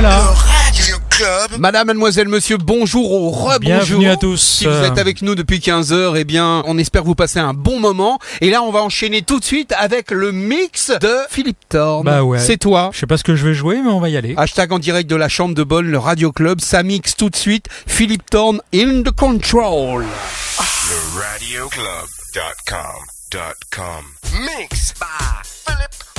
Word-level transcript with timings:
voilà. 0.00 0.18
Radio 0.18 0.96
Club. 1.08 1.58
Madame, 1.58 1.86
mademoiselle, 1.86 2.28
monsieur, 2.28 2.58
bonjour 2.58 3.12
au 3.12 3.30
rebonjour. 3.30 3.60
Bienvenue 3.60 4.10
à 4.10 4.16
tous. 4.16 4.36
Si 4.36 4.66
vous 4.66 4.84
êtes 4.84 4.98
avec 4.98 5.22
nous 5.22 5.34
depuis 5.34 5.58
15 5.58 5.90
heures, 5.94 6.18
eh 6.18 6.24
bien, 6.24 6.62
on 6.66 6.76
espère 6.76 7.00
que 7.00 7.06
vous 7.06 7.14
passez 7.14 7.38
un 7.38 7.54
bon 7.54 7.80
moment. 7.80 8.18
Et 8.42 8.50
là, 8.50 8.60
on 8.62 8.70
va 8.70 8.82
enchaîner 8.82 9.22
tout 9.22 9.40
de 9.40 9.44
suite 9.44 9.72
avec 9.78 10.10
le 10.10 10.32
mix 10.32 10.90
de 11.00 11.16
Philippe 11.30 11.66
Thorne. 11.70 12.04
Bah 12.04 12.22
ouais. 12.22 12.40
C'est 12.40 12.58
toi. 12.58 12.90
Je 12.92 12.98
sais 12.98 13.06
pas 13.06 13.16
ce 13.16 13.24
que 13.24 13.36
je 13.36 13.46
vais 13.46 13.54
jouer, 13.54 13.80
mais 13.80 13.88
on 13.88 13.98
va 13.98 14.10
y 14.10 14.18
aller. 14.18 14.34
Hashtag 14.36 14.70
en 14.70 14.78
direct 14.78 15.08
de 15.08 15.16
la 15.16 15.30
chambre 15.30 15.54
de 15.54 15.62
bonne, 15.62 15.86
le 15.86 15.98
Radio 15.98 16.30
Club. 16.30 16.60
Ça 16.60 16.82
mixe 16.82 17.16
tout 17.16 17.30
de 17.30 17.36
suite. 17.36 17.66
Philippe 17.86 18.28
Thorne 18.28 18.60
in 18.74 19.02
the 19.02 19.12
control. 19.12 20.02
Le. 20.02 20.06
Mix 24.44 24.92
by 25.00 25.42
Philip 25.42 26.15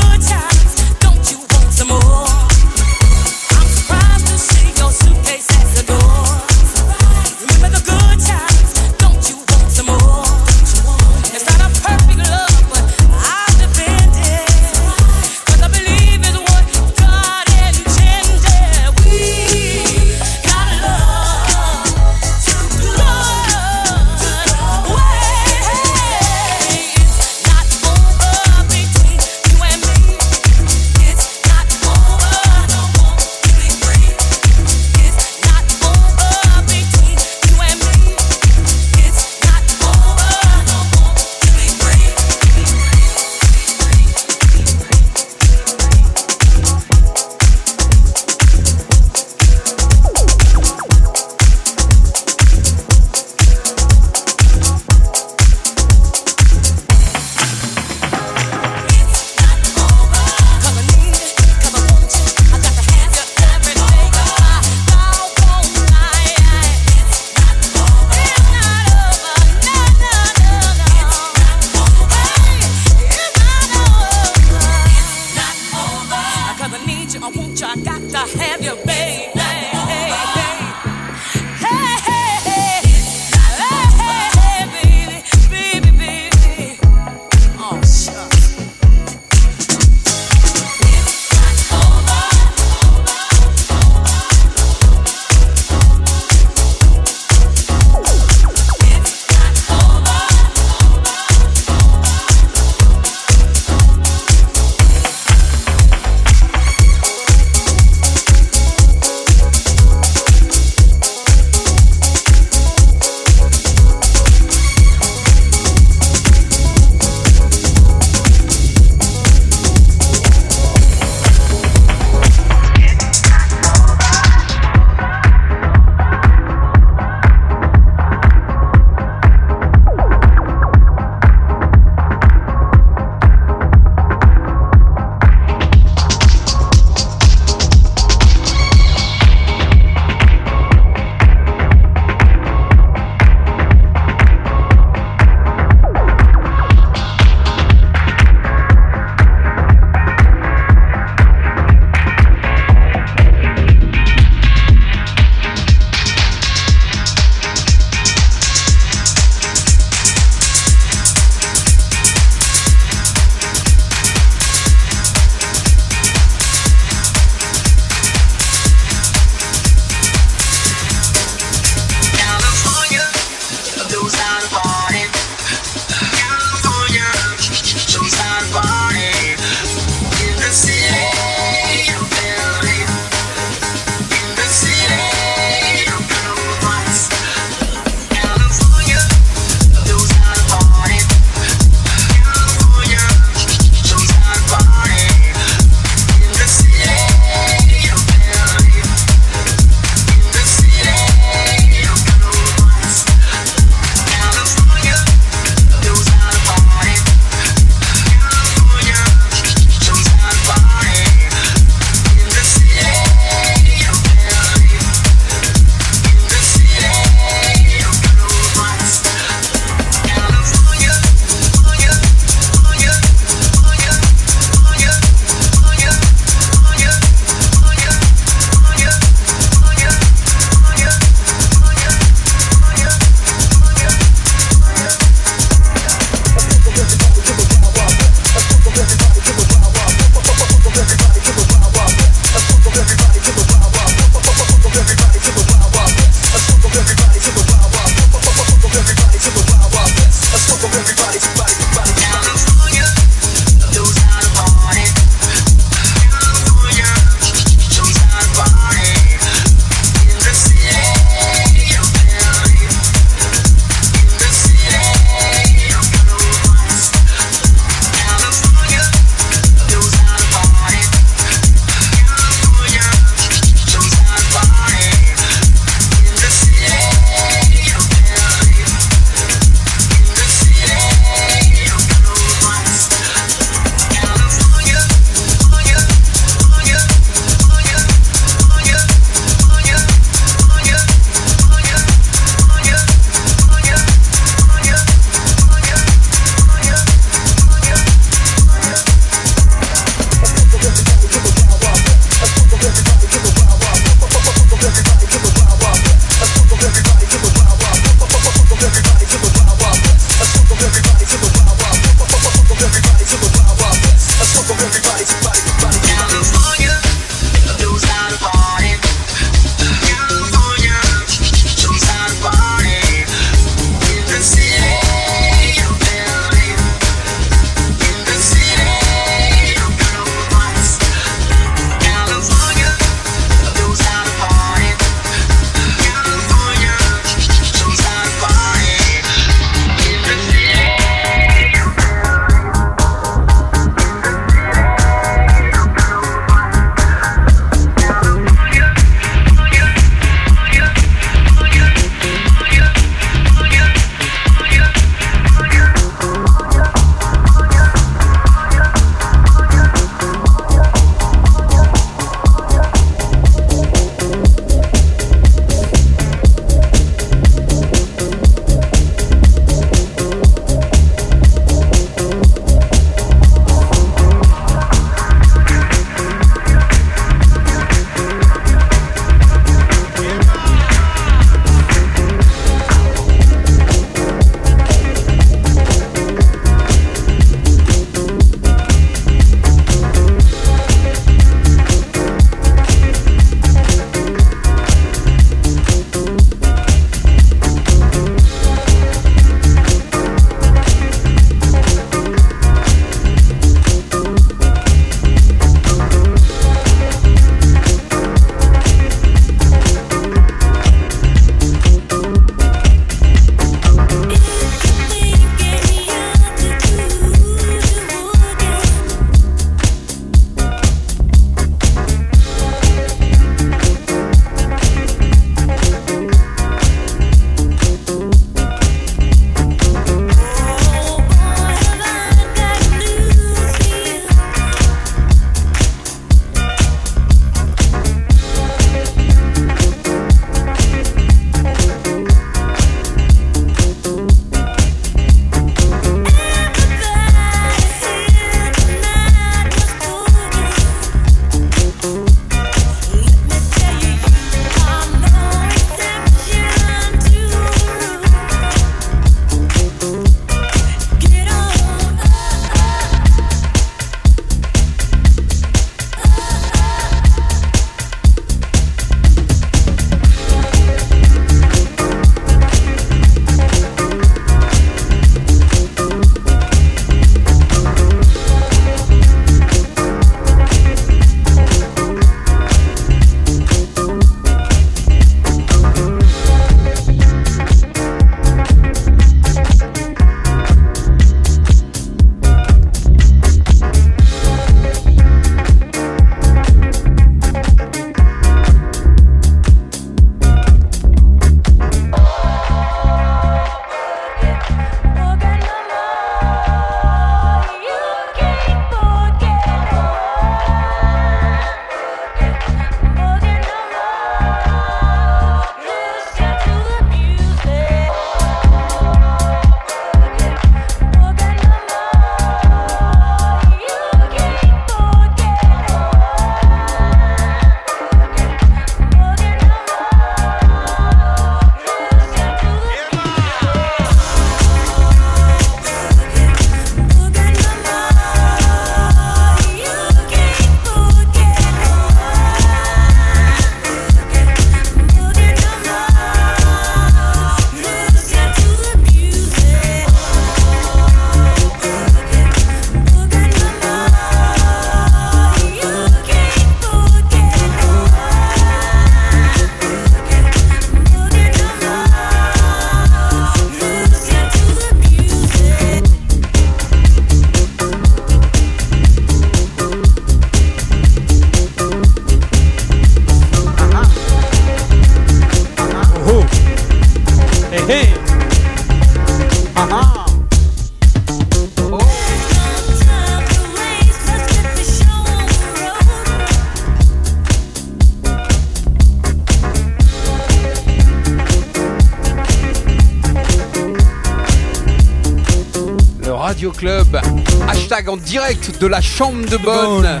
En 597.88 597.96
direct 597.96 598.60
de 598.60 598.66
la 598.66 598.80
chambre 598.80 599.24
de 599.28 599.36
bonne. 599.36 599.82
Bonne. 599.82 600.00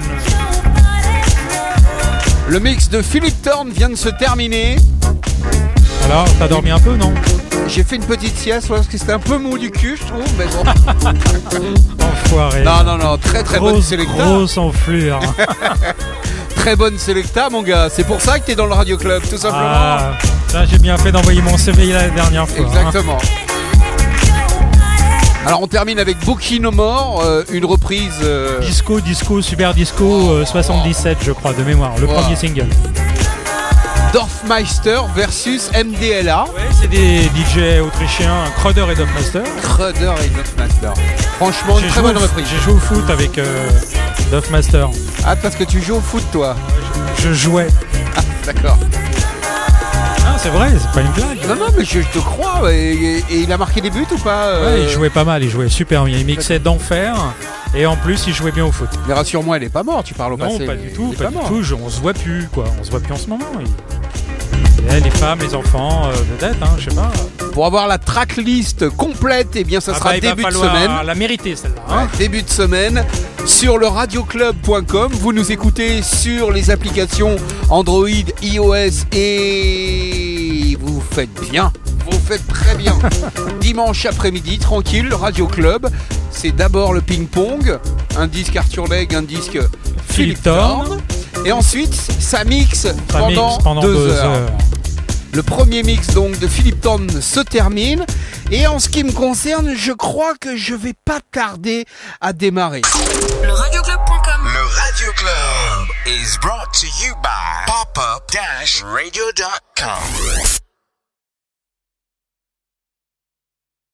Le 2.48 2.58
mix 2.58 2.88
de 2.88 3.00
Philippe 3.02 3.42
Thorne 3.42 3.70
vient 3.70 3.88
de 3.88 3.94
se 3.94 4.08
terminer. 4.08 4.76
Alors, 6.06 6.26
t'as 6.38 6.48
dormi 6.48 6.70
un 6.70 6.80
peu, 6.80 6.96
non? 6.96 7.12
J'ai 7.68 7.84
fait 7.84 7.96
une 7.96 8.04
petite 8.04 8.36
sieste 8.36 8.68
parce 8.68 8.86
que 8.88 8.98
c'était 8.98 9.12
un 9.12 9.18
peu 9.20 9.38
mou 9.38 9.56
du 9.56 9.70
cul, 9.70 9.96
je 10.00 10.06
trouve. 10.06 10.24
Mais 10.36 10.46
bon. 10.46 10.64
Enfoiré. 12.04 12.64
non, 12.64 12.82
non, 12.84 12.98
non, 12.98 13.16
très 13.18 13.44
très 13.44 13.60
bonne 13.60 13.80
sélecta. 13.80 14.12
grosse 14.14 14.58
enflure. 14.58 15.20
Très 16.56 16.76
bonne 16.76 16.98
sélecta, 16.98 17.48
mon 17.48 17.62
gars. 17.62 17.88
C'est 17.90 18.04
pour 18.04 18.20
ça 18.20 18.38
que 18.38 18.44
t'es 18.44 18.54
dans 18.54 18.66
le 18.66 18.74
Radio 18.74 18.98
Club, 18.98 19.22
tout 19.22 19.38
simplement. 19.38 19.62
Ah, 19.64 20.12
ça, 20.48 20.66
j'ai 20.66 20.78
bien 20.78 20.98
fait 20.98 21.10
d'envoyer 21.10 21.40
mon 21.40 21.56
CV 21.56 21.90
la 21.90 22.10
dernière 22.10 22.46
fois. 22.46 22.66
hein. 22.66 23.16
Alors 25.46 25.62
on 25.62 25.66
termine 25.66 25.98
avec 25.98 26.18
Bookie 26.24 26.60
No 26.60 26.70
More, 26.70 27.22
euh, 27.24 27.44
une 27.50 27.64
reprise. 27.64 28.12
euh, 28.22 28.60
Disco, 28.60 29.00
disco, 29.00 29.40
super 29.40 29.74
disco, 29.74 30.30
euh, 30.30 30.44
77, 30.44 31.18
je 31.22 31.32
crois, 31.32 31.52
de 31.54 31.62
mémoire. 31.62 31.92
Le 31.98 32.06
Wow. 32.06 32.14
premier 32.20 32.36
single. 32.36 32.66
Dorfmeister 34.12 34.98
versus 35.14 35.70
MDLA. 35.72 36.44
Ouais, 36.44 36.60
c'est 36.80 36.88
des 36.88 37.22
DJ 37.34 37.80
autrichiens, 37.80 38.44
Crowder 38.56 38.84
et 38.90 38.94
Duffmaster. 38.94 39.42
Crudder 39.62 40.12
et 40.24 40.28
Dorfmeister. 40.28 41.00
Franchement, 41.38 41.78
une 41.78 41.86
très 41.88 42.02
bonne 42.02 42.18
reprise. 42.18 42.46
j'ai 42.50 42.58
joué 42.64 42.74
au 42.74 42.78
foot 42.78 43.08
avec 43.08 43.38
euh, 43.38 43.68
Duffmaster. 44.32 44.88
Ah, 45.24 45.36
parce 45.36 45.54
que 45.54 45.64
tu 45.64 45.80
joues 45.80 45.96
au 45.96 46.00
foot, 46.00 46.24
toi. 46.32 46.56
Je 47.18 47.32
jouais. 47.32 47.68
D'accord. 48.44 48.78
C'est 50.42 50.48
vrai, 50.48 50.70
c'est 50.80 50.90
pas 50.92 51.02
une 51.06 51.12
blague. 51.12 51.38
Non, 51.48 51.54
non, 51.56 51.66
mais 51.76 51.84
je, 51.84 52.00
je 52.00 52.08
te 52.08 52.18
crois. 52.18 52.72
Et, 52.72 53.18
et 53.30 53.40
il 53.40 53.52
a 53.52 53.58
marqué 53.58 53.80
des 53.82 53.90
buts 53.90 54.06
ou 54.10 54.16
pas 54.18 54.46
euh, 54.46 54.74
Ouais, 54.76 54.82
il 54.84 54.88
jouait 54.88 55.10
pas 55.10 55.24
mal, 55.24 55.42
il 55.44 55.50
jouait 55.50 55.68
super 55.68 56.04
bien. 56.04 56.16
Il 56.18 56.24
mixait 56.24 56.58
d'enfer. 56.58 57.14
Et 57.74 57.84
en 57.86 57.94
plus, 57.96 58.24
il 58.26 58.32
jouait 58.34 58.50
bien 58.50 58.64
au 58.64 58.72
foot. 58.72 58.88
Mais 59.06 59.12
rassure-moi, 59.14 59.58
elle 59.58 59.64
est 59.64 59.68
pas 59.68 59.82
morte, 59.82 60.06
tu 60.06 60.14
parles 60.14 60.32
au 60.32 60.36
Non, 60.38 60.46
passé. 60.50 60.64
pas 60.66 60.74
du 60.76 60.92
tout, 60.92 61.12
est 61.12 61.22
pas, 61.22 61.28
du 61.28 61.34
mort. 61.34 61.46
tout. 61.48 61.62
Je- 61.62 61.74
on 61.74 61.88
se 61.90 62.00
voit 62.00 62.14
plus, 62.14 62.48
quoi. 62.52 62.64
On 62.80 62.84
se 62.84 62.90
voit 62.90 63.00
plus 63.00 63.12
en 63.12 63.16
ce 63.16 63.26
moment. 63.28 63.44
Eh, 64.90 65.00
les 65.00 65.10
femmes, 65.10 65.40
les 65.40 65.54
enfants, 65.54 66.06
euh, 66.06 66.16
peut-être, 66.38 66.56
hein, 66.62 66.74
je 66.78 66.88
sais 66.88 66.96
pas. 66.96 67.12
Pour 67.52 67.66
avoir 67.66 67.86
la 67.86 67.98
tracklist 67.98 68.88
complète, 68.88 69.48
eh 69.54 69.62
bien, 69.64 69.80
ça 69.80 69.92
Ah 69.94 69.98
sera 69.98 70.10
bah, 70.12 70.20
début 70.20 70.44
de 70.44 70.50
semaine. 70.50 70.90
la 71.04 71.14
mériter, 71.14 71.54
celle-là. 71.54 71.82
hein. 71.88 72.02
Ouais, 72.04 72.18
début 72.18 72.42
de 72.42 72.48
semaine 72.48 73.04
sur 73.44 73.76
le 73.76 73.86
radioclub.com. 73.88 75.12
Vous 75.12 75.32
nous 75.32 75.52
écoutez 75.52 76.02
sur 76.02 76.50
les 76.50 76.70
applications 76.70 77.36
Android, 77.68 78.08
iOS 78.42 79.04
et 79.12 80.29
vous 81.00 81.14
faites 81.14 81.32
bien. 81.50 81.72
Vous 82.10 82.18
faites 82.26 82.46
très 82.46 82.74
bien. 82.76 82.98
Dimanche 83.60 84.04
après-midi, 84.06 84.58
tranquille, 84.58 85.06
le 85.08 85.14
Radio 85.14 85.46
Club. 85.46 85.88
C'est 86.30 86.50
d'abord 86.52 86.92
le 86.92 87.00
ping-pong, 87.00 87.78
un 88.16 88.26
disque 88.26 88.56
Arthur 88.56 88.86
Legge, 88.88 89.14
un 89.14 89.22
disque 89.22 89.52
Philippe 89.52 89.68
Philippe 90.08 90.42
Thorne. 90.42 91.00
Thorne. 91.32 91.46
Et 91.46 91.52
ensuite, 91.52 91.94
ça 91.94 92.44
mixe 92.44 92.80
Ça 92.82 92.92
pendant, 93.08 93.52
mixe 93.52 93.62
pendant 93.64 93.80
deux, 93.80 93.94
deux, 93.94 94.10
heures. 94.10 94.34
heures. 94.34 94.50
Le 95.32 95.42
premier 95.44 95.84
mix 95.84 96.08
donc 96.08 96.36
de 96.40 96.48
Philippe 96.48 96.80
Thorne 96.80 97.08
se 97.20 97.38
termine. 97.40 98.04
Et 98.50 98.66
en 98.66 98.80
ce 98.80 98.88
qui 98.88 99.04
me 99.04 99.12
concerne, 99.12 99.74
je 99.76 99.92
crois 99.92 100.34
que 100.40 100.56
je 100.56 100.74
vais 100.74 100.94
pas 101.04 101.20
tarder 101.32 101.84
à 102.20 102.32
démarrer. 102.32 102.82
Le 103.44 103.52
radioclub.com 103.52 104.40
Le 104.44 104.66
Radio 104.80 105.12
Club 105.16 105.86
is 106.06 106.36
brought 106.42 106.72
to 106.72 106.86
you 107.04 107.14
by 107.22 107.64
popup-radio.com. 107.66 110.02